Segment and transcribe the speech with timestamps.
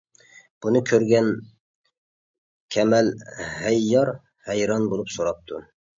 [0.65, 1.27] بۇنى كۆرگەن
[2.77, 3.13] كەمەك
[3.67, 4.13] ھەييار
[4.49, 5.63] ھەيران بولۇپ سوراپتۇ.